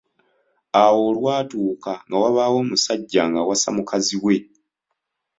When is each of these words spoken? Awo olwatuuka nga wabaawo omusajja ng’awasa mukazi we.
Awo 0.81 0.99
olwatuuka 1.09 1.91
nga 2.07 2.15
wabaawo 2.23 2.57
omusajja 2.63 3.23
ng’awasa 3.29 3.69
mukazi 3.75 4.15
we. 4.23 4.35